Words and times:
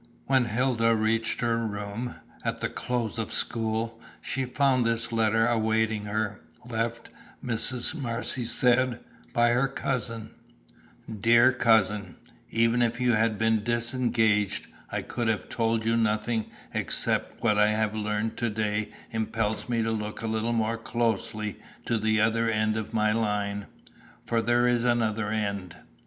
When 0.25 0.45
Hilda 0.45 0.95
reached 0.95 1.41
her 1.41 1.59
room, 1.59 2.15
at 2.43 2.59
the 2.59 2.69
close 2.69 3.19
of 3.19 3.27
the 3.27 3.35
school, 3.35 4.01
she 4.19 4.45
found 4.45 4.83
this 4.83 5.11
letter 5.11 5.45
awaiting 5.45 6.05
her, 6.05 6.41
"left," 6.65 7.09
Mrs. 7.45 7.93
Marcy 7.93 8.43
said, 8.43 8.99
"by 9.31 9.51
her 9.51 9.67
cousin": 9.67 10.31
"DEAR 11.19 11.51
COUSIN, 11.53 12.15
Even 12.49 12.81
if 12.81 12.99
you 12.99 13.13
had 13.13 13.37
been 13.37 13.63
disengaged, 13.63 14.65
I 14.91 15.03
could 15.03 15.27
have 15.27 15.49
told 15.49 15.85
you 15.85 15.95
nothing 15.95 16.47
except 16.73 17.35
that 17.37 17.43
what 17.43 17.59
I 17.59 17.69
have 17.69 17.93
learned 17.93 18.37
to 18.37 18.49
day 18.49 18.89
impels 19.11 19.69
me 19.69 19.83
to 19.83 19.91
look 19.91 20.23
a 20.23 20.27
little 20.27 20.49
more 20.51 20.79
closely 20.79 21.59
to 21.85 21.99
the 21.99 22.19
other 22.21 22.49
end 22.49 22.75
of 22.75 22.91
my 22.91 23.11
line. 23.11 23.67
For 24.25 24.41
there 24.41 24.65
is 24.65 24.83
another 24.83 25.29
end. 25.29 25.75